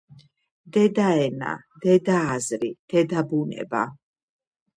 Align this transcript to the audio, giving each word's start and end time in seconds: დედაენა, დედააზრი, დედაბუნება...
დედაენა, 0.77 1.51
დედააზრი, 1.83 2.71
დედაბუნება... 2.95 3.85